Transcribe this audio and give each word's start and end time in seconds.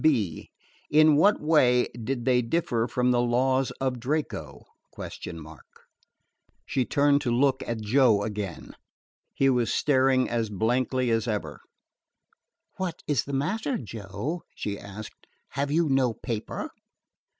(b) 0.03 0.49
In 0.89 1.15
what 1.15 1.39
way 1.39 1.83
did 1.93 2.25
they 2.25 2.41
differ 2.41 2.87
from 2.87 3.11
the 3.11 3.21
laws 3.21 3.69
of 3.79 3.99
Draco?_" 3.99 4.63
She 6.65 6.85
turned 6.85 7.21
to 7.21 7.29
look 7.29 7.61
at 7.67 7.81
Joe 7.81 8.23
again. 8.23 8.71
He 9.35 9.47
was 9.47 9.71
staring 9.71 10.27
as 10.27 10.49
blankly 10.49 11.11
as 11.11 11.27
ever. 11.27 11.61
"What 12.77 13.03
is 13.05 13.25
the 13.25 13.33
matter, 13.33 13.77
Joe?" 13.77 14.41
she 14.55 14.79
asked. 14.79 15.27
"Have 15.49 15.69
you 15.69 15.87
no 15.87 16.15
paper?" 16.15 16.71